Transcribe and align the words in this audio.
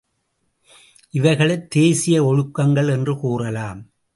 இவைகளைத் 1.09 1.69
தேசீய 1.69 2.23
ஒழுக்கங்கள் 2.23 2.89
என்று 2.89 3.17
கூறலாம். 3.17 3.85